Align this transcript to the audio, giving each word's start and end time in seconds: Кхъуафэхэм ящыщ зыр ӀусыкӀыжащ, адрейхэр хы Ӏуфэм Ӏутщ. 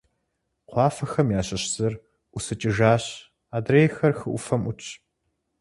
Кхъуафэхэм 0.67 1.27
ящыщ 1.39 1.63
зыр 1.73 1.93
ӀусыкӀыжащ, 2.31 3.03
адрейхэр 3.55 4.13
хы 4.19 4.27
Ӏуфэм 4.33 4.61
Ӏутщ. 4.65 4.87